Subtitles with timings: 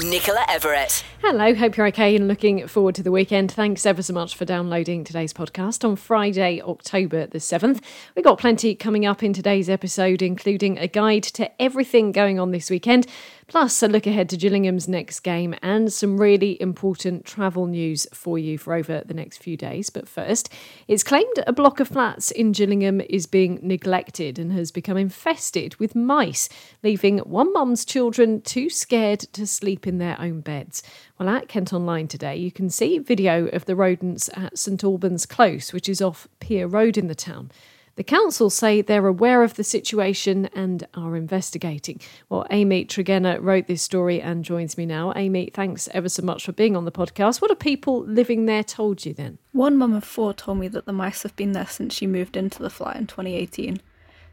[0.00, 1.04] Nicola Everett.
[1.20, 3.52] Hello, hope you're okay and looking forward to the weekend.
[3.52, 7.80] Thanks ever so much for downloading today's podcast on Friday, October the 7th.
[8.16, 12.50] We've got plenty coming up in today's episode, including a guide to everything going on
[12.50, 13.06] this weekend,
[13.52, 18.38] plus a look ahead to Gillingham's next game and some really important travel news for
[18.38, 19.90] you for over the next few days.
[19.90, 20.50] But first,
[20.88, 25.76] it's claimed a block of flats in Gillingham is being neglected and has become infested
[25.76, 26.48] with mice,
[26.82, 30.82] leaving one mum's children too scared to sleep in their own beds.
[31.18, 35.26] Well, at Kent Online today, you can see video of the rodents at St Albans
[35.26, 37.50] Close, which is off Pier Road in the town.
[37.96, 42.00] The council say they're aware of the situation and are investigating.
[42.30, 45.12] Well, Amy Tregenna wrote this story and joins me now.
[45.14, 47.42] Amy, thanks ever so much for being on the podcast.
[47.42, 49.36] What have people living there told you then?
[49.52, 52.34] One mum of four told me that the mice have been there since she moved
[52.34, 53.82] into the flat in 2018.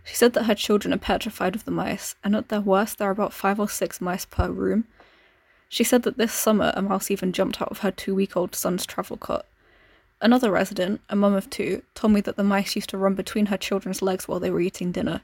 [0.06, 3.10] She said that her children are petrified of the mice, and at their worst, there
[3.10, 4.86] are about five or six mice per room.
[5.68, 8.56] She said that this summer a mouse even jumped out of her two week old
[8.56, 9.46] son's travel cot.
[10.22, 13.46] Another resident, a mum of two, told me that the mice used to run between
[13.48, 15.22] her children's legs while they were eating dinner.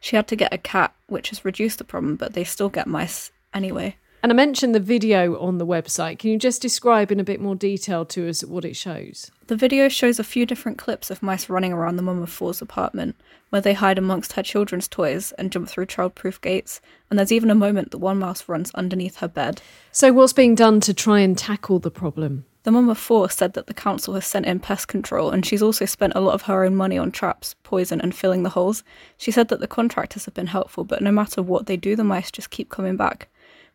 [0.00, 2.88] She had to get a cat, which has reduced the problem, but they still get
[2.88, 3.96] mice anyway.
[4.20, 6.20] And I mentioned the video on the website.
[6.20, 9.32] Can you just describe in a bit more detail to us what it shows?
[9.48, 12.62] The video shows a few different clips of mice running around the mum of four's
[12.62, 13.16] apartment,
[13.50, 17.50] where they hide amongst her children's toys and jump through childproof gates, and there's even
[17.50, 19.60] a moment that one mouse runs underneath her bed.
[19.90, 22.44] So, what's being done to try and tackle the problem?
[22.64, 25.62] The mum of four said that the council has sent in pest control, and she's
[25.62, 28.84] also spent a lot of her own money on traps, poison, and filling the holes.
[29.16, 32.04] She said that the contractors have been helpful, but no matter what they do, the
[32.04, 33.28] mice just keep coming back.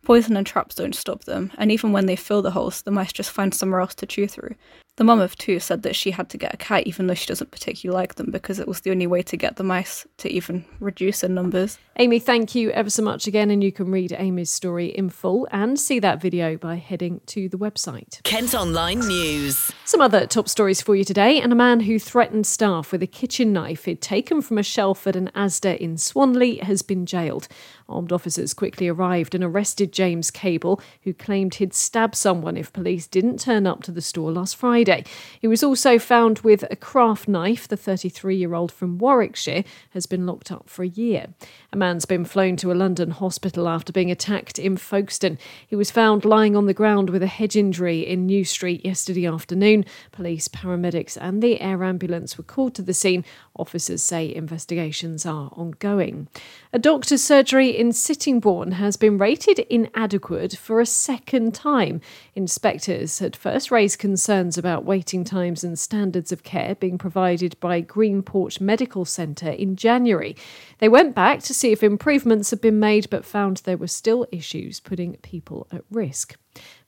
[0.04, 3.12] Poison and traps don't stop them, and even when they fill the holes, the mice
[3.12, 4.56] just find somewhere else to chew through.
[4.98, 7.28] The mum of two said that she had to get a cat even though she
[7.28, 10.30] doesn't particularly like them because it was the only way to get the mice to
[10.30, 11.78] even reduce in numbers.
[11.98, 15.48] Amy, thank you ever so much again, and you can read Amy's story in full
[15.52, 18.22] and see that video by heading to the website.
[18.24, 19.72] Kent Online News.
[19.86, 23.08] Some other top stories for you today, and a man who threatened staff with a
[23.08, 27.48] kitchen knife he'd taken from a shelf at an Asda in Swanley has been jailed.
[27.90, 33.08] Armed officers quickly arrived and arrested James Cable, who claimed he'd stab someone if police
[33.08, 35.06] didn't turn up to the store last Friday.
[35.40, 37.68] He was also found with a craft knife.
[37.68, 41.28] The 33 year old from Warwickshire has been locked up for a year.
[41.72, 45.38] A man's been flown to a London hospital after being attacked in Folkestone.
[45.66, 49.26] He was found lying on the ground with a head injury in New Street yesterday
[49.26, 49.86] afternoon.
[50.12, 53.24] Police, paramedics, and the air ambulance were called to the scene.
[53.56, 56.28] Officers say investigations are ongoing.
[56.74, 62.02] A doctor's surgery in Sittingbourne has been rated inadequate for a second time.
[62.34, 67.82] Inspectors had first raised concerns about waiting times and standards of care being provided by
[67.82, 70.36] Green Porch Medical Centre in January.
[70.80, 74.26] They went back to see if improvements had been made but found there were still
[74.32, 76.36] issues putting people at risk.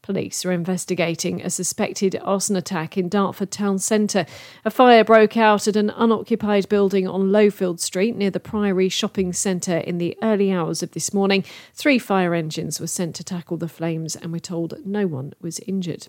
[0.01, 4.25] Police are investigating a suspected arson attack in Dartford town centre.
[4.63, 9.33] A fire broke out at an unoccupied building on Lowfield Street near the Priory Shopping
[9.33, 11.43] Centre in the early hours of this morning.
[11.73, 15.59] Three fire engines were sent to tackle the flames, and we're told no one was
[15.67, 16.07] injured.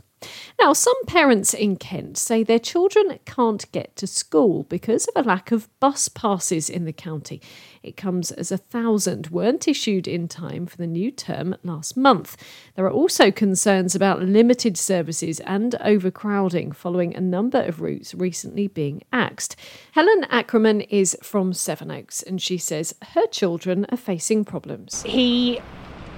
[0.59, 5.29] Now, some parents in Kent say their children can't get to school because of a
[5.29, 7.41] lack of bus passes in the county.
[7.83, 12.37] It comes as a thousand weren't issued in time for the new term last month.
[12.75, 18.69] There are also concerns about limited services and overcrowding following a number of routes recently
[18.69, 19.57] being axed.
[19.93, 25.03] Helen Ackerman is from Sevenoaks and she says her children are facing problems.
[25.05, 25.61] He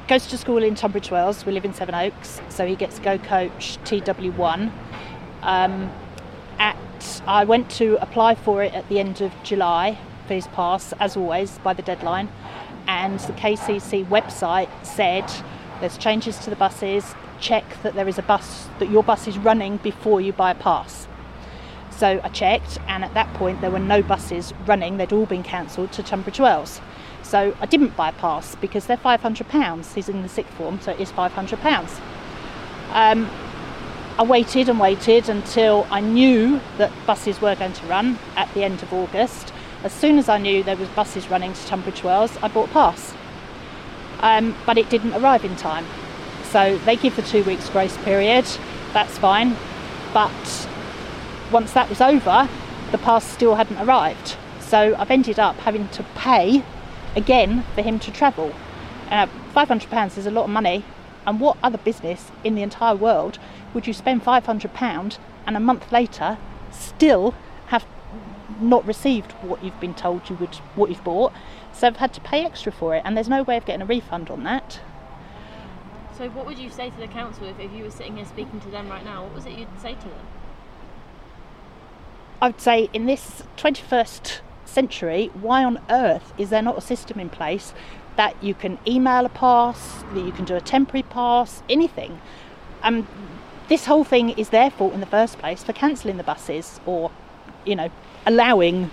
[0.08, 1.46] goes to school in Tunbridge Wells.
[1.46, 4.72] We live in Sevenoaks, so he gets Go Coach TW1.
[5.42, 5.92] Um,
[6.58, 6.76] at
[7.26, 9.98] I went to apply for it at the end of July
[10.34, 12.28] his pass, as always, by the deadline,
[12.86, 15.24] and the KCC website said
[15.80, 17.14] there's changes to the buses.
[17.40, 20.54] Check that there is a bus that your bus is running before you buy a
[20.54, 21.08] pass.
[21.90, 24.96] So I checked, and at that point there were no buses running.
[24.96, 26.80] They'd all been cancelled to Tunbridge Wells.
[27.22, 29.94] So I didn't buy a pass because they're £500.
[29.94, 32.00] He's in the sixth form, so it is £500.
[32.92, 33.30] Um,
[34.18, 38.62] I waited and waited until I knew that buses were going to run at the
[38.62, 39.52] end of August.
[39.84, 42.72] As soon as I knew there was buses running to Tunbridge Wells, I bought a
[42.72, 43.14] pass.
[44.20, 45.84] Um, but it didn't arrive in time.
[46.44, 48.44] So they give the two weeks grace period,
[48.92, 49.56] that's fine.
[50.14, 50.68] But
[51.50, 52.48] once that was over,
[52.92, 54.36] the pass still hadn't arrived.
[54.60, 56.62] So I've ended up having to pay
[57.16, 58.54] again for him to travel.
[59.10, 60.84] Uh, £500 is a lot of money,
[61.26, 63.38] and what other business in the entire world
[63.74, 66.38] would you spend £500 and a month later
[66.70, 67.34] still
[68.62, 71.32] not received what you've been told you would, what you've bought?
[71.72, 73.86] So I've had to pay extra for it, and there's no way of getting a
[73.86, 74.80] refund on that.
[76.16, 78.60] So, what would you say to the council if, if you were sitting here speaking
[78.60, 79.24] to them right now?
[79.24, 80.26] What was it you'd say to them?
[82.40, 87.20] I would say in this 21st century, why on earth is there not a system
[87.20, 87.72] in place
[88.16, 92.20] that you can email a pass, that you can do a temporary pass, anything?
[92.82, 93.06] Um,
[93.68, 97.10] this whole thing is their fault in the first place for cancelling the buses or,
[97.64, 97.90] you know,
[98.26, 98.90] allowing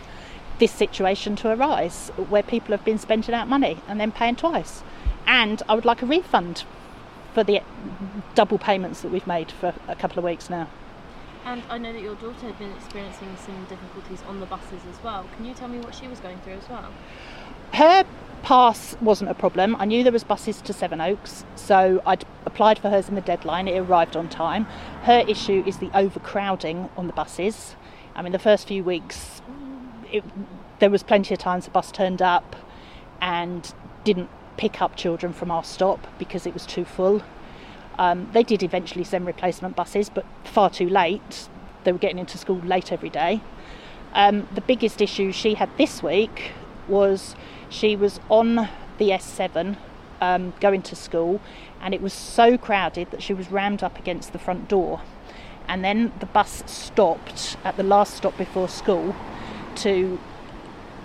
[0.60, 4.84] this situation to arise where people have been spending out money and then paying twice.
[5.26, 6.64] And I would like a refund
[7.34, 7.62] for the
[8.36, 10.68] double payments that we've made for a couple of weeks now.
[11.46, 15.02] And I know that your daughter had been experiencing some difficulties on the buses as
[15.04, 15.26] well.
[15.36, 16.92] Can you tell me what she was going through as well?
[17.74, 18.04] Her
[18.44, 19.76] pass wasn't a problem.
[19.78, 23.68] I knew there was buses to Sevenoaks, so I'd applied for hers in the deadline.
[23.68, 24.66] It arrived on time.
[25.04, 27.76] Her issue is the overcrowding on the buses.
[28.20, 29.42] I mean, the first few weeks,
[30.12, 30.26] it,
[30.80, 32.58] there was plenty of times the bus turned up
[33.22, 33.74] and
[34.04, 37.24] didn't pick up children from our stop because it was too full.
[37.98, 41.48] Um, they did eventually send replacement buses, but far too late.
[41.86, 43.40] They were getting into school late every day.
[44.14, 46.52] Um, the biggest issue she had this week
[46.90, 47.38] was
[47.70, 48.68] she was on
[48.98, 49.78] the S7
[50.20, 51.40] um, going to school,
[51.80, 55.00] and it was so crowded that she was rammed up against the front door.
[55.70, 59.16] And then the bus stopped at the last stop before school
[59.76, 60.20] to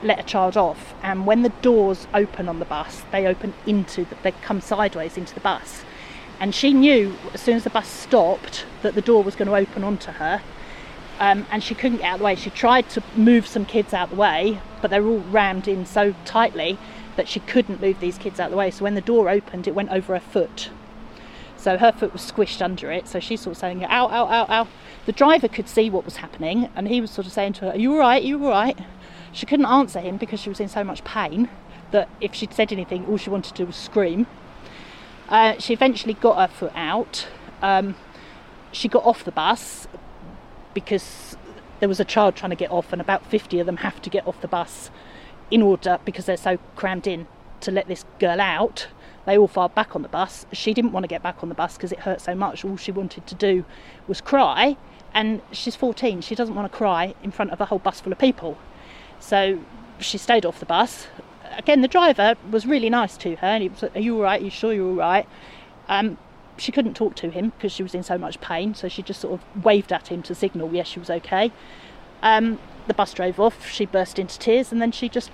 [0.02, 4.04] let a child off, and when the doors open on the bus, they open into
[4.04, 5.82] the, they come sideways into the bus.
[6.40, 9.54] And she knew as soon as the bus stopped that the door was going to
[9.54, 10.42] open onto her,
[11.20, 12.34] um, and she couldn't get out of the way.
[12.34, 15.68] She tried to move some kids out of the way, but they were all rammed
[15.68, 16.76] in so tightly
[17.16, 18.70] that she couldn't move these kids out of the way.
[18.70, 20.70] So when the door opened, it went over her foot.
[21.64, 23.08] So her foot was squished under it.
[23.08, 24.68] So she's sort of saying, "Ow, ow, ow, ow."
[25.06, 27.70] The driver could see what was happening, and he was sort of saying to her,
[27.70, 28.22] "Are you all right?
[28.22, 28.78] Are you all right?"
[29.32, 31.48] She couldn't answer him because she was in so much pain
[31.90, 34.26] that if she'd said anything, all she wanted to do was scream.
[35.30, 37.28] Uh, she eventually got her foot out.
[37.62, 37.94] Um,
[38.70, 39.88] she got off the bus
[40.74, 41.34] because
[41.80, 44.10] there was a child trying to get off, and about 50 of them have to
[44.10, 44.90] get off the bus
[45.50, 47.26] in order because they're so crammed in
[47.60, 48.88] to let this girl out.
[49.26, 50.46] They all filed back on the bus.
[50.52, 52.64] She didn't want to get back on the bus because it hurt so much.
[52.64, 53.64] All she wanted to do
[54.06, 54.76] was cry,
[55.14, 56.20] and she's 14.
[56.20, 58.58] She doesn't want to cry in front of a whole bus full of people.
[59.20, 59.60] So
[59.98, 61.06] she stayed off the bus.
[61.56, 64.22] Again, the driver was really nice to her, and he was like, "Are you all
[64.22, 64.40] right?
[64.40, 65.26] Are you sure you're all right?"
[65.88, 66.18] Um,
[66.56, 69.20] she couldn't talk to him because she was in so much pain, so she just
[69.20, 71.52] sort of waved at him to signal yes she was okay.
[72.22, 73.68] Um, the bus drove off.
[73.70, 75.30] She burst into tears, and then she just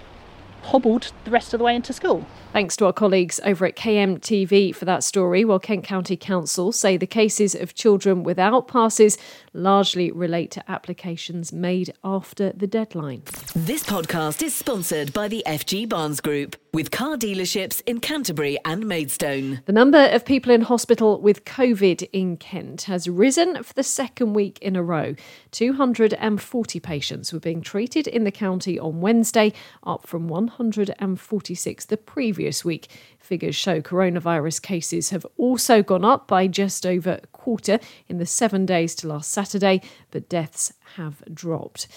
[0.62, 2.24] hobbled the rest of the way into school.
[2.52, 6.96] Thanks to our colleagues over at KMTV for that story, while Kent County Council say
[6.96, 9.16] the cases of children without passes
[9.52, 13.22] largely relate to applications made after the deadline.
[13.54, 18.86] This podcast is sponsored by the FG Barnes Group, with car dealerships in Canterbury and
[18.86, 19.60] Maidstone.
[19.66, 24.34] The number of people in hospital with COVID in Kent has risen for the second
[24.34, 25.14] week in a row.
[25.50, 29.52] 240 patients were being treated in the county on Wednesday,
[29.82, 32.88] up from 146 the previous week.
[33.18, 38.26] Figures show coronavirus cases have also gone up by just over a quarter in the
[38.26, 41.88] seven days to last Saturday, but deaths have dropped.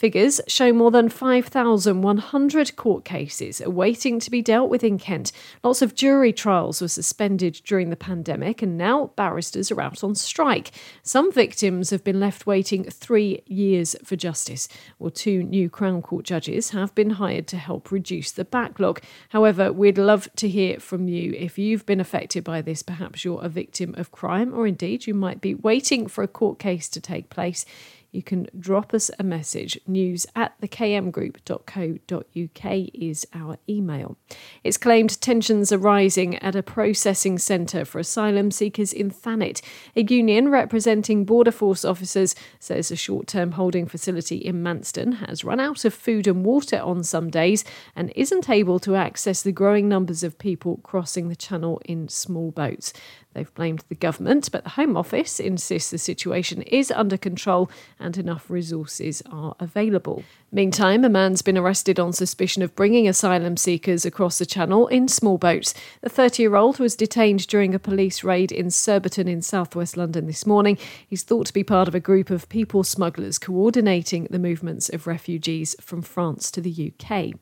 [0.00, 5.30] Figures show more than 5,100 court cases awaiting to be dealt with in Kent.
[5.62, 10.14] Lots of jury trials were suspended during the pandemic, and now barristers are out on
[10.14, 10.70] strike.
[11.02, 16.24] Some victims have been left waiting three years for justice, while two new Crown Court
[16.24, 19.02] judges have been hired to help reduce the backlog.
[19.28, 22.82] However, we'd love to hear from you if you've been affected by this.
[22.82, 26.58] Perhaps you're a victim of crime, or indeed you might be waiting for a court
[26.58, 27.66] case to take place
[28.12, 29.78] you can drop us a message.
[29.86, 34.16] News at thekmgroup.co.uk is our email.
[34.64, 39.60] It's claimed tensions are rising at a processing centre for asylum seekers in Thanet.
[39.96, 45.44] A union representing Border Force officers says a short term holding facility in Manston has
[45.44, 47.64] run out of food and water on some days
[47.94, 52.50] and isn't able to access the growing numbers of people crossing the channel in small
[52.50, 52.92] boats.
[53.32, 58.18] They've blamed the government, but the Home Office insists the situation is under control and
[58.18, 60.24] enough resources are available.
[60.50, 65.06] Meantime, a man's been arrested on suspicion of bringing asylum seekers across the channel in
[65.06, 65.74] small boats.
[66.00, 70.26] The 30 year old was detained during a police raid in Surbiton in southwest London
[70.26, 70.76] this morning.
[71.06, 75.06] He's thought to be part of a group of people smugglers coordinating the movements of
[75.06, 77.34] refugees from France to the UK.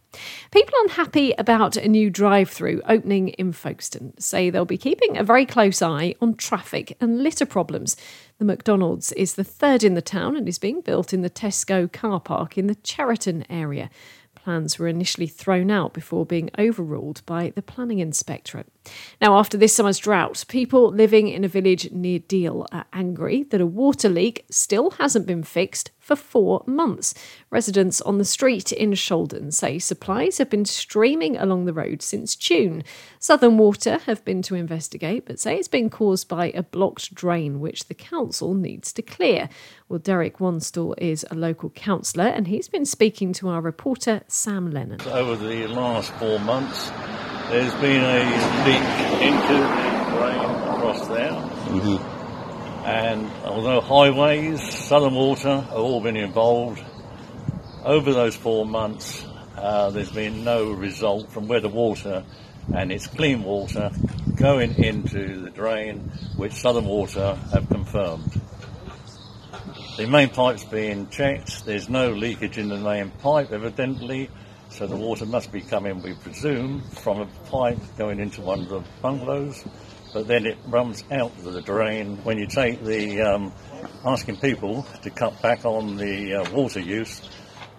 [0.51, 5.25] People unhappy about a new drive through opening in Folkestone say they'll be keeping a
[5.25, 7.97] very close eye on traffic and litter problems.
[8.39, 11.91] The McDonald's is the third in the town and is being built in the Tesco
[11.93, 13.91] car park in the Cheriton area
[14.49, 18.67] plans were initially thrown out before being overruled by the planning inspectorate.
[19.21, 23.61] Now, after this summer's drought, people living in a village near Deal are angry that
[23.61, 27.13] a water leak still hasn't been fixed for four months.
[27.51, 32.35] Residents on the street in Sholden say supplies have been streaming along the road since
[32.35, 32.83] June.
[33.19, 37.61] Southern Water have been to investigate, but say it's been caused by a blocked drain
[37.61, 39.51] which the council needs to clear.
[39.91, 44.71] Well, Derek Wanstall is a local councillor and he's been speaking to our reporter Sam
[44.71, 45.03] Lennon.
[45.03, 46.91] Over the last four months,
[47.51, 48.19] there's been a
[48.67, 51.31] leak into the drain across there.
[51.31, 52.85] Mm-hmm.
[52.87, 56.83] And although highways, Southern Water have all been involved,
[57.85, 59.25] over those four months
[59.57, 62.25] uh, there's been no result from where the water
[62.75, 63.91] and it's clean water
[64.37, 68.41] going into the drain, which Southern Water have confirmed.
[69.97, 71.65] The main pipe's being checked.
[71.65, 74.31] There's no leakage in the main pipe, evidently,
[74.71, 78.69] so the water must be coming, we presume, from a pipe going into one of
[78.69, 79.65] the bungalows
[80.13, 82.17] but then it runs out of the drain.
[82.25, 83.53] When you take the um,
[84.05, 87.21] asking people to cut back on the uh, water use,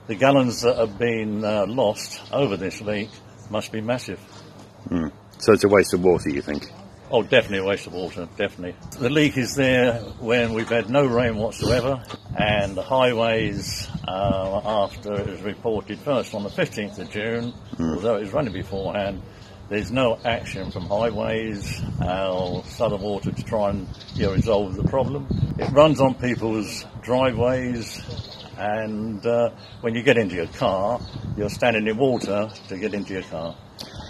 [0.08, 3.10] the gallons that have been uh, lost over this leak
[3.50, 4.20] must be massive.
[4.90, 5.12] Mm.
[5.40, 6.72] So it's a waste of water, you think?
[7.12, 8.76] Oh, definitely a waste of water, definitely.
[9.00, 12.04] The leak is there when we've had no rain whatsoever,
[12.38, 17.96] and the highways, uh, after it was reported first on the 15th of June, mm.
[17.96, 19.24] although it was running beforehand,
[19.70, 24.84] there's no action from highways or Southern Water to try and you know, resolve the
[24.84, 25.26] problem.
[25.58, 28.04] It runs on people's driveways,
[28.56, 29.50] and uh,
[29.82, 31.02] when you get into your car,
[31.36, 33.56] you're standing in water to get into your car.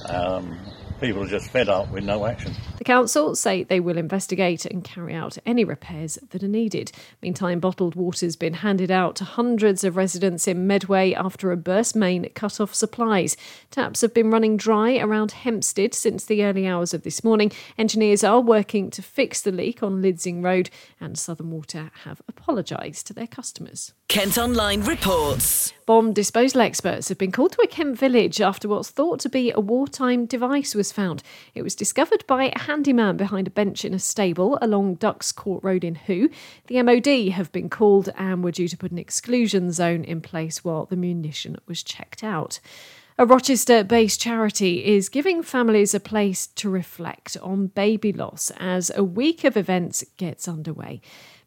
[0.10, 0.60] Um,
[1.00, 2.54] people are just fed up with no action.
[2.80, 6.94] The council say they will investigate and carry out any repairs that are needed.
[7.22, 11.94] Meantime, bottled water's been handed out to hundreds of residents in Medway after a burst
[11.94, 13.36] main cut off supplies.
[13.70, 17.52] Taps have been running dry around Hempstead since the early hours of this morning.
[17.78, 20.70] Engineers are working to fix the leak on Lidsing Road,
[21.02, 23.92] and Southern Water have apologised to their customers.
[24.08, 25.74] Kent Online reports.
[25.86, 29.52] Bomb disposal experts have been called to a Kent village after what's thought to be
[29.52, 31.22] a wartime device was found.
[31.54, 35.64] It was discovered by a handyman behind a bench in a stable along Dux Court
[35.64, 36.30] Road in Hoo.
[36.68, 40.64] The MOD have been called and were due to put an exclusion zone in place
[40.64, 42.60] while the munition was checked out.
[43.18, 48.92] A Rochester based charity is giving families a place to reflect on baby loss as
[48.96, 51.02] a week of events gets underway.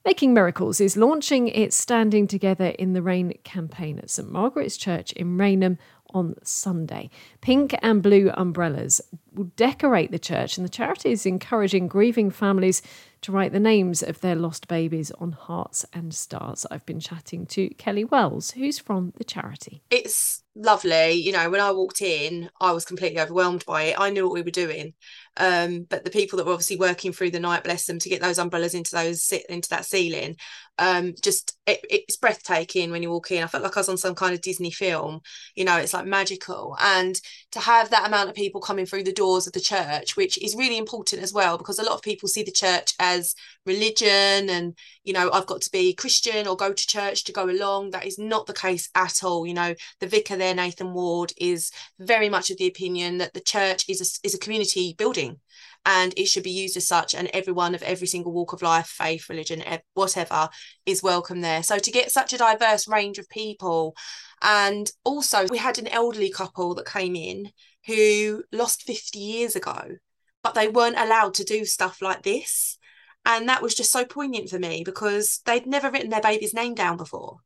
[0.05, 5.13] Making Miracles is launching its Standing Together in the Rain campaign at St Margaret's Church
[5.13, 5.79] in Rainham
[6.15, 7.11] on Sunday.
[7.41, 9.01] Pink and blue umbrellas
[9.35, 12.83] will decorate the church, and the charity is encouraging grieving families
[13.23, 16.67] to write the names of their lost babies on hearts and stars.
[16.71, 19.83] I've been chatting to Kelly Wells, who's from the charity.
[19.91, 21.13] It's lovely.
[21.13, 24.01] You know, when I walked in, I was completely overwhelmed by it.
[24.01, 24.95] I knew what we were doing.
[25.39, 28.21] Um, but the people that were obviously working through the night, bless them, to get
[28.21, 30.37] those umbrellas into those into that ceiling,
[30.79, 33.43] um, just it, it's breathtaking when you walk in.
[33.43, 35.21] I felt like I was on some kind of Disney film.
[35.55, 37.19] You know, it's like magical, and
[37.53, 40.55] to have that amount of people coming through the doors of the church, which is
[40.55, 44.77] really important as well, because a lot of people see the church as religion, and
[45.03, 47.91] you know, I've got to be Christian or go to church to go along.
[47.91, 49.47] That is not the case at all.
[49.47, 53.41] You know, the vicar there, Nathan Ward, is very much of the opinion that the
[53.41, 55.39] church is a, is a community building
[55.87, 58.87] and it should be used as such and everyone of every single walk of life
[58.87, 59.63] faith religion
[59.95, 60.49] whatever
[60.87, 61.63] is welcome there.
[61.63, 63.95] So to get such a diverse range of people
[64.43, 67.51] and also we had an elderly couple that came in
[67.87, 69.97] who lost 50 years ago
[70.43, 72.79] but they weren't allowed to do stuff like this.
[73.25, 76.75] And that was just so poignant for me because they'd never written their baby's name
[76.75, 77.39] down before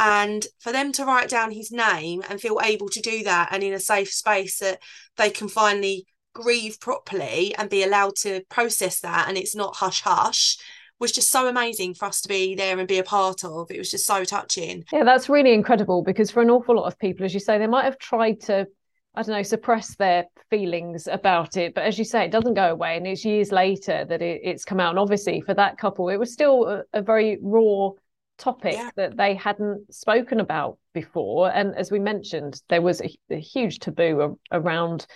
[0.00, 3.62] and for them to write down his name and feel able to do that and
[3.62, 4.80] in a safe space that
[5.16, 10.00] they can finally grieve properly and be allowed to process that and it's not hush
[10.00, 10.56] hush
[10.98, 13.70] was just so amazing for us to be there and be a part of.
[13.70, 14.84] It was just so touching.
[14.92, 17.66] Yeah, that's really incredible because for an awful lot of people, as you say, they
[17.66, 18.66] might have tried to,
[19.14, 21.74] I don't know, suppress their feelings about it.
[21.74, 22.98] But as you say, it doesn't go away.
[22.98, 24.90] And it's years later that it, it's come out.
[24.90, 27.92] And obviously, for that couple, it was still a, a very raw
[28.40, 28.90] topic yeah.
[28.96, 31.52] that they hadn't spoken about before.
[31.52, 35.06] And as we mentioned, there was a, a huge taboo around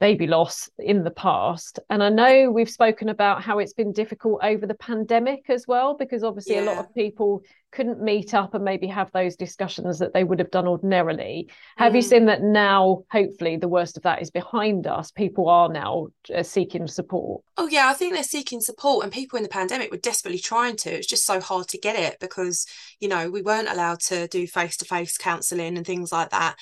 [0.00, 1.80] baby loss in the past.
[1.90, 5.96] And I know we've spoken about how it's been difficult over the pandemic as well,
[5.96, 6.62] because obviously yeah.
[6.62, 10.38] a lot of people couldn't meet up and maybe have those discussions that they would
[10.38, 11.48] have done ordinarily.
[11.48, 11.52] Mm.
[11.76, 12.08] Have you mm.
[12.08, 15.10] seen that now, hopefully, the worst of that is behind us?
[15.10, 17.42] People are now uh, seeking support.
[17.56, 20.76] Oh, yeah, I think they're seeking support, and people in the pandemic were desperately trying
[20.76, 20.90] to.
[20.90, 22.66] It's just so hard to get it because,
[23.00, 26.56] you know, we weren't allowed to do face to face counselling and things like that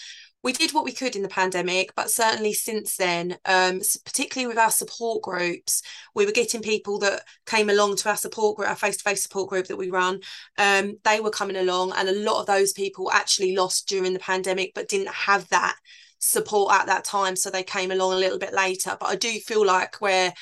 [0.47, 4.57] we did what we could in the pandemic, but certainly since then, um, particularly with
[4.57, 5.83] our support groups,
[6.15, 9.67] we were getting people that came along to our support group, our face-to-face support group
[9.67, 10.21] that we run.
[10.57, 14.21] Um, they were coming along, and a lot of those people actually lost during the
[14.21, 15.75] pandemic, but didn't have that
[16.21, 18.97] support at that time, so they came along a little bit later.
[19.00, 20.33] But I do feel like we're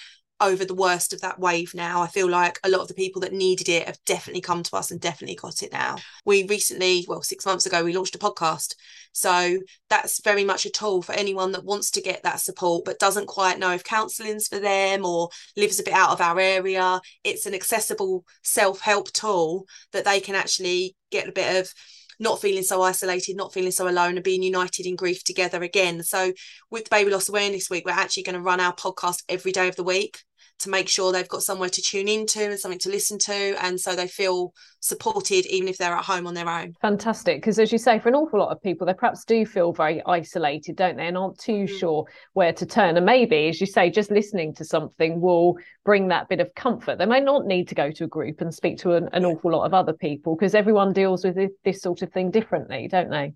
[0.44, 2.02] over the worst of that wave now.
[2.02, 4.76] I feel like a lot of the people that needed it have definitely come to
[4.76, 5.96] us and definitely got it now.
[6.24, 8.74] We recently, well, six months ago, we launched a podcast.
[9.12, 9.58] So
[9.88, 13.26] that's very much a tool for anyone that wants to get that support but doesn't
[13.26, 17.00] quite know if counselling's for them or lives a bit out of our area.
[17.22, 21.72] It's an accessible self help tool that they can actually get a bit of
[22.20, 26.02] not feeling so isolated, not feeling so alone, and being united in grief together again.
[26.02, 26.32] So,
[26.70, 29.74] with Baby Loss Awareness Week, we're actually going to run our podcast every day of
[29.74, 30.22] the week
[30.60, 33.80] to make sure they've got somewhere to tune into and something to listen to and
[33.80, 36.74] so they feel supported even if they're at home on their own.
[36.80, 39.72] Fantastic because as you say for an awful lot of people they perhaps do feel
[39.72, 41.78] very isolated don't they and aren't too mm.
[41.78, 42.96] sure where to turn.
[42.96, 46.98] And maybe as you say just listening to something will bring that bit of comfort.
[46.98, 49.52] They may not need to go to a group and speak to an, an awful
[49.52, 53.10] lot of other people because everyone deals with this, this sort of thing differently don't
[53.10, 53.34] they?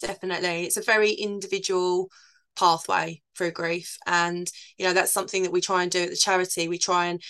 [0.00, 2.08] Definitely it's a very individual
[2.56, 3.96] pathway through grief.
[4.06, 6.68] And you know that's something that we try and do at the charity.
[6.68, 7.22] We try and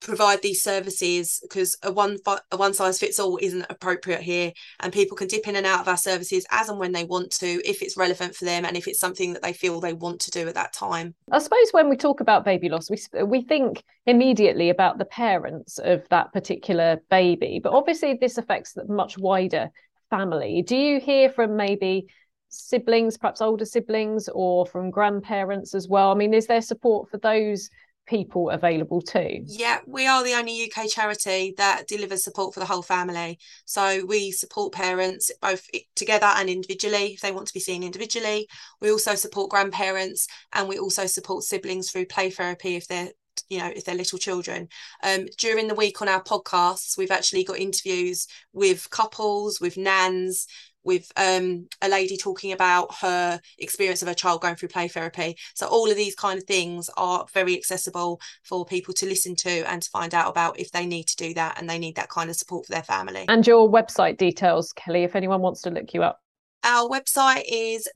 [0.00, 2.16] provide these services because a one
[2.50, 4.52] a one size fits all isn't appropriate here.
[4.80, 7.30] And people can dip in and out of our services as and when they want
[7.32, 10.20] to if it's relevant for them and if it's something that they feel they want
[10.22, 11.14] to do at that time.
[11.30, 15.78] I suppose when we talk about baby loss we we think immediately about the parents
[15.78, 19.70] of that particular baby but obviously this affects the much wider
[20.08, 20.62] family.
[20.62, 22.08] Do you hear from maybe
[22.50, 26.10] siblings, perhaps older siblings, or from grandparents as well?
[26.10, 27.70] I mean, is there support for those
[28.10, 29.44] people available too?
[29.46, 33.38] Yeah, we are the only UK charity that delivers support for the whole family.
[33.64, 38.48] So we support parents both together and individually if they want to be seen individually.
[38.80, 43.10] We also support grandparents and we also support siblings through play therapy if they're
[43.48, 44.68] you know if they're little children
[45.02, 50.46] um, during the week on our podcasts we've actually got interviews with couples with nans
[50.84, 55.36] with um, a lady talking about her experience of her child going through play therapy.
[55.54, 59.70] So all of these kind of things are very accessible for people to listen to
[59.70, 62.08] and to find out about if they need to do that and they need that
[62.08, 63.24] kind of support for their family.
[63.28, 66.20] And your website details, Kelly, if anyone wants to look you up.
[66.62, 67.88] Our website is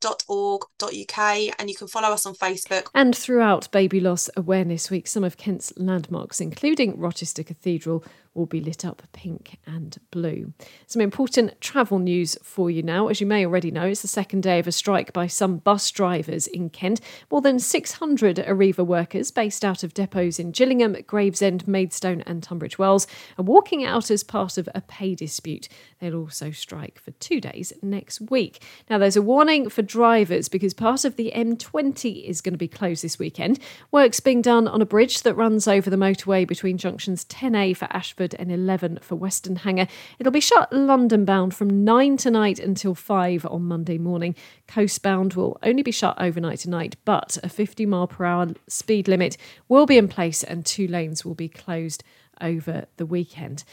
[0.00, 2.88] www.makingmiracles.org.uk and you can follow us on Facebook.
[2.94, 8.60] And throughout Baby Loss Awareness Week, some of Kent's landmarks, including Rochester Cathedral, will be
[8.60, 10.52] lit up pink and blue.
[10.86, 13.08] Some important travel news for you now.
[13.08, 15.90] As you may already know, it's the second day of a strike by some bus
[15.90, 17.00] drivers in Kent.
[17.30, 22.78] More than 600 Arriva workers based out of depots in Gillingham, Gravesend, Maidstone, and Tunbridge
[22.78, 25.68] Wells are walking out as part of a pay dispute.
[25.98, 28.62] They'll also strike for two days next week.
[28.88, 32.68] Now, there's a warning for drivers because part of the M20 is going to be
[32.68, 33.58] closed this weekend.
[33.90, 37.88] Work's being done on a bridge that runs over the motorway between junctions 10A for
[37.90, 39.88] Ashford and 11 for Westenhanger.
[40.18, 44.36] It'll be shut London bound from 9 tonight until 5 on Monday morning.
[44.68, 49.36] Coastbound will only be shut overnight tonight, but a 50 mile per hour speed limit
[49.68, 52.04] will be in place and two lanes will be closed
[52.40, 53.64] over the weekend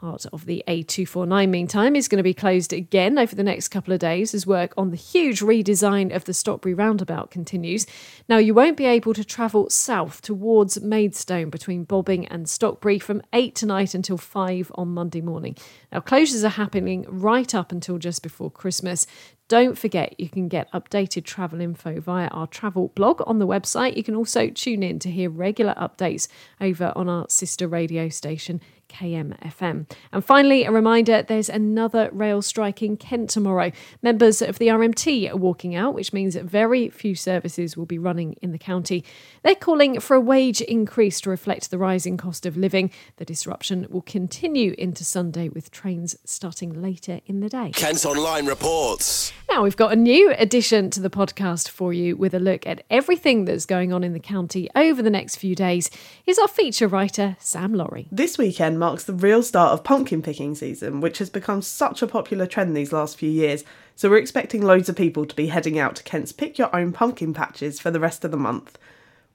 [0.00, 3.94] part of the A249, meantime, is going to be closed again over the next couple
[3.94, 7.86] of days as work on the huge redesign of the Stockbury roundabout continues.
[8.28, 13.22] Now, you won't be able to travel south towards Maidstone between Bobbing and Stockbury from
[13.32, 15.56] 8 tonight until 5 on Monday morning.
[15.92, 19.06] Now, closures are happening right up until just before Christmas.
[19.46, 23.94] Don't forget, you can get updated travel info via our travel blog on the website.
[23.94, 26.28] You can also tune in to hear regular updates
[26.62, 28.62] over on our sister radio station,
[28.94, 29.90] KMFM.
[30.12, 33.72] And finally, a reminder there's another rail strike in Kent tomorrow.
[34.02, 38.36] Members of the RMT are walking out, which means very few services will be running
[38.40, 39.04] in the county.
[39.42, 42.90] They're calling for a wage increase to reflect the rising cost of living.
[43.16, 47.72] The disruption will continue into Sunday with trains starting later in the day.
[47.74, 49.32] Kent Online reports.
[49.48, 52.82] Now we've got a new addition to the podcast for you with a look at
[52.90, 55.90] everything that's going on in the county over the next few days.
[56.26, 58.08] Is our feature writer, Sam Laurie.
[58.10, 62.06] This weekend marks the real start of pumpkin picking season, which has become such a
[62.06, 63.64] popular trend these last few years.
[63.94, 66.92] So we're expecting loads of people to be heading out to Kent's Pick Your Own
[66.92, 68.78] Pumpkin Patches for the rest of the month.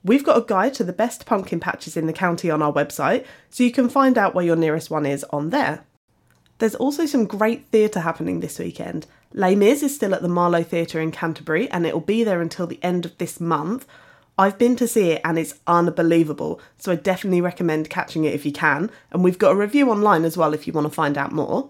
[0.04, 3.26] We've got a guide to the best pumpkin patches in the county on our website,
[3.50, 5.84] so you can find out where your nearest one is on there.
[6.58, 9.08] There's also some great theatre happening this weekend.
[9.34, 12.66] Les Mis is still at the Marlowe Theatre in Canterbury and it'll be there until
[12.66, 13.86] the end of this month.
[14.40, 18.46] I've been to see it and it's unbelievable, so I definitely recommend catching it if
[18.46, 21.18] you can, and we've got a review online as well if you want to find
[21.18, 21.70] out more.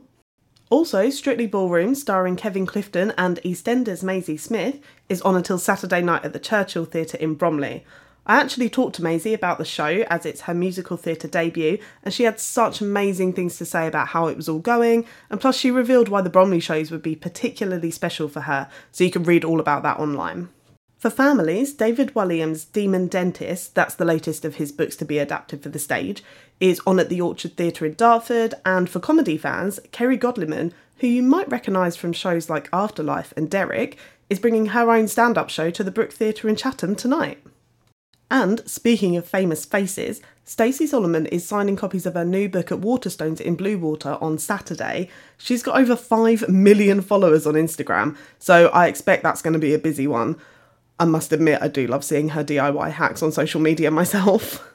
[0.69, 6.24] Also, Strictly Ballroom, starring Kevin Clifton and EastEnders Maisie Smith, is on until Saturday night
[6.24, 7.84] at the Churchill Theatre in Bromley.
[8.30, 12.13] I actually talked to Maisie about the show as it's her musical theatre debut, and
[12.13, 15.58] she had such amazing things to say about how it was all going, and plus
[15.58, 19.24] she revealed why the Bromley shows would be particularly special for her, so you can
[19.24, 20.50] read all about that online.
[21.00, 25.63] For families, David Walliams' Demon Dentist, that's the latest of his books to be adapted
[25.63, 26.24] for the stage,
[26.60, 31.08] is on at the Orchard Theatre in Dartford, and for comedy fans, Kerry Godliman, who
[31.08, 33.98] you might recognise from shows like Afterlife and Derek,
[34.30, 37.39] is bringing her own stand up show to the Brook Theatre in Chatham tonight.
[38.32, 42.80] And speaking of famous faces, Stacey Solomon is signing copies of her new book at
[42.80, 45.10] Waterstones in Bluewater on Saturday.
[45.38, 49.74] She's got over 5 million followers on Instagram, so I expect that's going to be
[49.74, 50.38] a busy one.
[51.00, 54.65] I must admit, I do love seeing her DIY hacks on social media myself.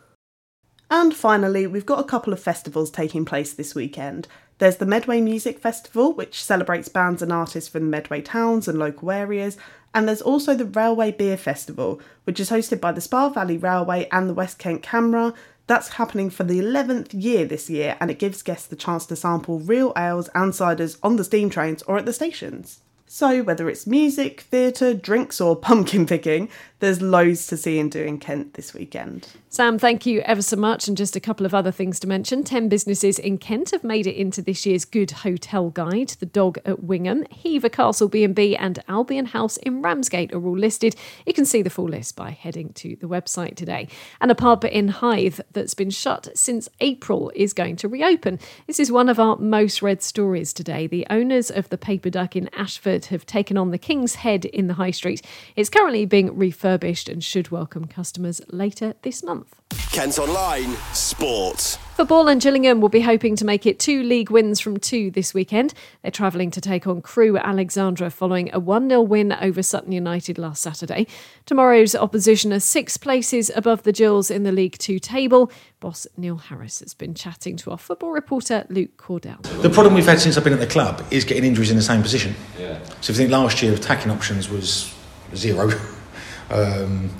[0.90, 4.28] And finally, we've got a couple of festivals taking place this weekend.
[4.58, 8.78] There's the Medway Music Festival, which celebrates bands and artists from the Medway towns and
[8.78, 9.56] local areas,
[9.92, 14.08] and there's also the Railway Beer Festival, which is hosted by the Spa Valley Railway
[14.12, 15.34] and the West Kent CAMRA.
[15.66, 19.16] That's happening for the 11th year this year, and it gives guests the chance to
[19.16, 22.80] sample real ales and ciders on the steam trains or at the stations.
[23.06, 26.48] So, whether it's music, theatre, drinks, or pumpkin picking,
[26.80, 29.28] there's loads to see and do in Kent this weekend.
[29.54, 30.88] Sam, thank you ever so much.
[30.88, 34.04] And just a couple of other things to mention 10 businesses in Kent have made
[34.04, 36.08] it into this year's Good Hotel Guide.
[36.18, 40.96] The Dog at Wingham, Hever Castle B&B and Albion House in Ramsgate are all listed.
[41.24, 43.86] You can see the full list by heading to the website today.
[44.20, 48.40] And a pub in Hythe that's been shut since April is going to reopen.
[48.66, 50.88] This is one of our most read stories today.
[50.88, 54.66] The owners of the Paper Duck in Ashford have taken on the King's Head in
[54.66, 55.22] the High Street.
[55.54, 59.43] It's currently being refurbished and should welcome customers later this month.
[59.92, 61.78] Kent Online Sport.
[61.94, 65.12] For Ball and Gillingham will be hoping to make it two league wins from two
[65.12, 65.72] this weekend.
[66.02, 70.36] They're travelling to take on Crewe Alexandra following a 1 0 win over Sutton United
[70.36, 71.06] last Saturday.
[71.46, 75.52] Tomorrow's opposition are six places above the Gills in the League Two table.
[75.78, 79.38] Boss Neil Harris has been chatting to our football reporter Luke Cawdell.
[79.62, 81.82] The problem we've had since I've been at the club is getting injuries in the
[81.82, 82.34] same position.
[82.58, 82.82] Yeah.
[83.00, 84.92] So if you think last year attacking options was
[85.36, 85.70] zero,
[86.50, 87.10] um,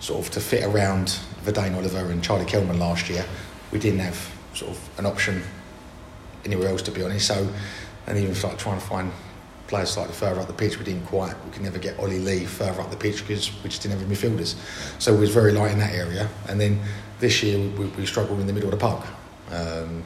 [0.00, 3.24] sort of to fit around Vadaine Oliver and Charlie Kelman last year,
[3.70, 5.42] we didn't have sort of an option
[6.44, 7.28] anywhere else to be honest.
[7.28, 7.48] So,
[8.06, 9.12] and even like trying to find
[9.68, 11.34] players slightly further up the pitch, we didn't quite.
[11.44, 14.06] We could never get Ollie Lee further up the pitch because we just didn't have
[14.06, 14.54] any midfielders.
[15.00, 16.28] So we was very light in that area.
[16.48, 16.80] And then
[17.18, 19.06] this year we, we struggled in the middle of the park.
[19.50, 20.04] Um,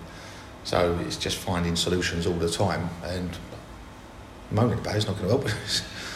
[0.64, 3.30] so it's just finding solutions all the time and
[4.50, 5.44] moaning about it, it's not going to help.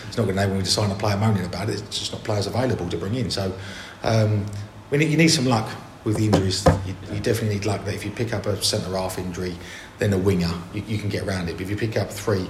[0.08, 1.80] it's not going to enable me to sign a player moaning about it.
[1.80, 3.30] It's just not players available to bring in.
[3.30, 3.54] So
[4.02, 4.46] um,
[4.90, 5.68] we need, you need some luck
[6.04, 6.64] with the injuries.
[6.86, 9.56] You, you, definitely need luck that if you pick up a centre half injury,
[9.98, 11.52] then a winger, you, you, can get around it.
[11.52, 12.46] But if you pick up three,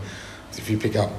[0.52, 1.10] if you pick up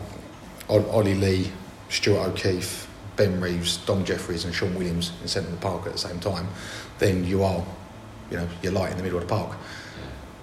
[0.69, 1.51] Ollie Lee,
[1.89, 5.93] Stuart O'Keefe, Ben Reeves, Dom Jeffries, and Shaun Williams in centre of the park at
[5.93, 6.47] the same time,
[6.99, 7.65] then you are,
[8.29, 9.57] you know, you're light in the middle of the park.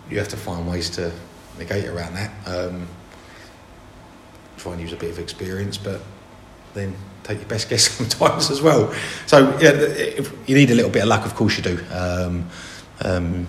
[0.08, 1.12] You have to find ways to
[1.58, 2.30] negate around that.
[2.46, 2.88] Um,
[4.56, 6.00] try and use a bit of experience, but
[6.74, 8.92] then take your best guess sometimes as well.
[9.26, 11.78] So yeah, you need a little bit of luck, of course you do.
[11.90, 12.48] Um,
[13.00, 13.46] um,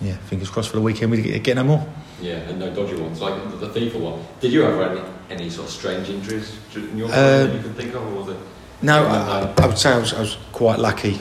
[0.00, 1.86] yeah, fingers crossed for the weekend we get, get no more.
[2.20, 4.24] Yeah, and no dodgy ones like the FIFA one.
[4.40, 4.98] Did you ever have
[5.30, 8.22] any, any sort of strange injuries in your career that you can think of, or
[8.22, 8.40] was it?
[8.82, 11.20] No, I, I, would say I was, I was quite lucky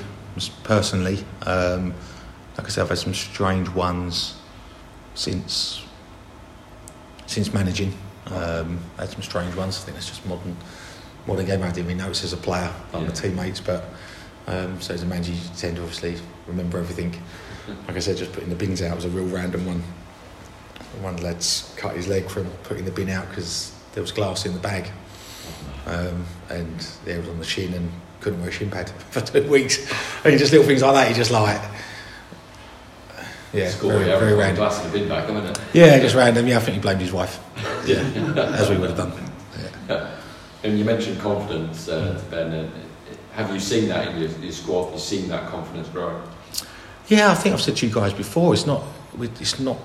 [0.64, 1.24] personally.
[1.46, 1.94] Um,
[2.58, 4.36] like I said, I've had some strange ones
[5.16, 5.84] since
[7.26, 7.94] since managing.
[8.28, 9.80] Um, had some strange ones.
[9.80, 10.56] I think that's just modern
[11.28, 11.64] modern game.
[11.64, 13.08] I didn't notice as a player, like yeah.
[13.08, 13.86] my teammates, but
[14.48, 17.22] um, so as a manager, you tend to obviously remember everything.
[17.88, 19.82] Like I said, just putting the bins out was a real random one.
[21.00, 24.52] One lad's cut his leg from putting the bin out because there was glass in
[24.52, 24.92] the bag,
[25.86, 29.50] um, and there was on the shin and couldn't wear a shin pad for two
[29.50, 29.90] weeks.
[30.26, 31.10] And just little things like that.
[31.10, 31.62] You just like.
[33.54, 34.68] Yeah, very, very random.
[34.68, 34.84] Back,
[35.74, 36.48] yeah, just random.
[36.48, 37.40] Yeah, I think he blamed his wife.
[37.86, 38.00] yeah,
[38.58, 39.33] as we would have done.
[40.64, 42.72] And you mentioned confidence, uh, Ben.
[43.34, 44.86] Have you seen that in your, your squad?
[44.86, 46.22] Have you seen that confidence grow?
[47.08, 48.54] Yeah, I think I've said to you guys before.
[48.54, 48.84] It's not.
[49.20, 49.78] It's not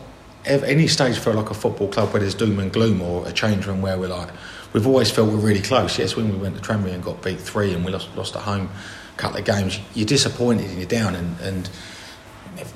[0.45, 3.67] any stage for like a football club where there's doom and gloom or a change
[3.67, 4.29] room where we're like.
[4.73, 5.99] We've always felt we're really close.
[5.99, 8.43] Yes, when we went to Tranmere and got beat three and we lost lost at
[8.43, 8.69] home
[9.14, 11.41] a couple of games, you're disappointed and you're down and.
[11.41, 11.71] and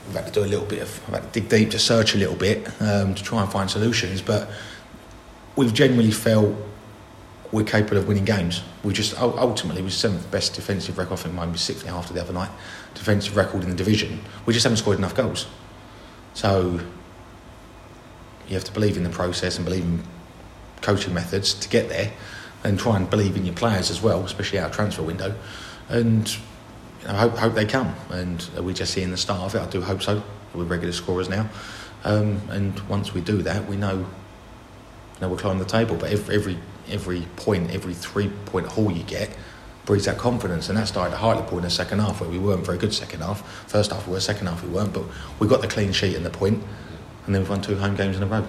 [0.07, 2.15] We've had to do a little bit of, I've had to dig deep to search
[2.15, 4.49] a little bit um, to try and find solutions, but
[5.57, 6.55] we've genuinely felt
[7.53, 8.62] we're capable of winning games.
[8.83, 11.12] We just ultimately we're seventh best defensive record.
[11.12, 12.51] I think mine sixth after the other night.
[12.95, 14.21] Defensive record in the division.
[14.47, 15.47] We just haven't scored enough goals.
[16.35, 16.81] So
[18.49, 20.03] you have to believe in the process and believe in
[20.81, 22.12] coaching methods to get there,
[22.65, 25.35] and try and believe in your players as well, especially our transfer window.
[25.88, 26.29] And
[27.03, 27.95] you know, hope, hope they come.
[28.11, 29.61] And we're just seeing the start of it.
[29.61, 30.23] I do hope so.
[30.55, 31.49] We're regular scorers now,
[32.05, 34.07] um, and once we do that, we know,
[35.21, 35.97] we'll climb the table.
[35.97, 39.31] But every, every every point, every three point haul you get
[39.85, 40.68] breeds that confidence.
[40.68, 43.21] And that started at Hartlepool in the second half, where we weren't very good second
[43.21, 43.47] half.
[43.68, 45.05] First half we were, second half we weren't, but
[45.38, 46.62] we got the clean sheet and the point,
[47.27, 48.47] and then we've won two home games in a row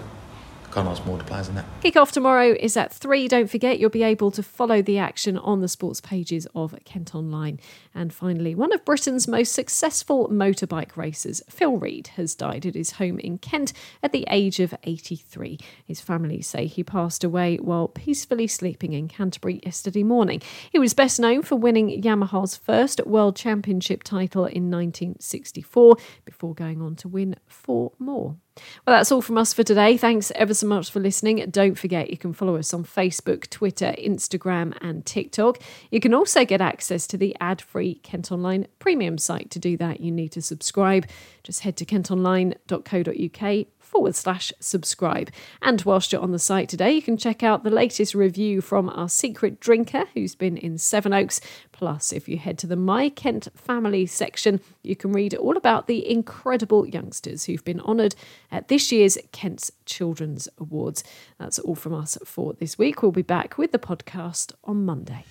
[1.48, 1.66] than that.
[1.82, 3.28] Kick off tomorrow is at three.
[3.28, 7.14] Don't forget, you'll be able to follow the action on the sports pages of Kent
[7.14, 7.60] Online.
[7.94, 12.92] And finally, one of Britain's most successful motorbike racers, Phil Read, has died at his
[12.92, 15.60] home in Kent at the age of 83.
[15.86, 20.42] His family say he passed away while peacefully sleeping in Canterbury yesterday morning.
[20.72, 26.82] He was best known for winning Yamaha's first World Championship title in 1964 before going
[26.82, 28.38] on to win four more.
[28.86, 29.98] Well, that's all from us for today.
[29.98, 31.46] Thanks ever so much for listening.
[31.50, 35.60] Don't forget you can follow us on Facebook, Twitter, Instagram, and TikTok.
[35.90, 39.50] You can also get access to the ad free Kent Online premium site.
[39.52, 41.08] To do that, you need to subscribe.
[41.44, 45.30] Just head to kentonline.co.uk forward slash subscribe.
[45.62, 48.90] And whilst you're on the site today, you can check out the latest review from
[48.90, 51.40] our secret drinker who's been in Sevenoaks.
[51.72, 55.86] Plus, if you head to the My Kent Family section, you can read all about
[55.86, 58.16] the incredible youngsters who've been honoured
[58.52, 61.04] at this year's Kent's Children's Awards.
[61.38, 63.04] That's all from us for this week.
[63.04, 65.26] We'll be back with the podcast on Monday.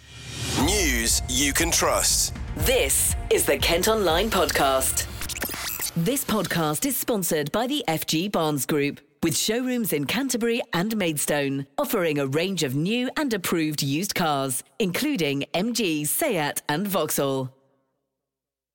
[0.61, 2.37] News you can trust.
[2.59, 5.09] This is the Kent Online Podcast.
[5.99, 11.67] This podcast is sponsored by the FG Barnes Group, with showrooms in Canterbury and Maidstone,
[11.77, 17.51] offering a range of new and approved used cars, including MG, Seat, and Vauxhall.